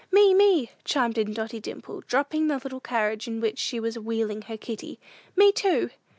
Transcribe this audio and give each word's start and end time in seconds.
"Me, 0.11 0.33
me," 0.33 0.71
chimed 0.83 1.15
in 1.19 1.31
Dotty 1.31 1.59
Dimple, 1.59 2.01
dropping 2.07 2.47
the 2.47 2.57
little 2.57 2.79
carriage 2.79 3.27
in 3.27 3.39
which 3.39 3.59
she 3.59 3.79
was 3.79 3.99
wheeling 3.99 4.41
her 4.41 4.57
kitty; 4.57 4.99
"me, 5.35 5.51
too!" 5.51 5.91